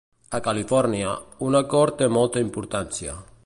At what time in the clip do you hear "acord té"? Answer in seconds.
1.61-2.11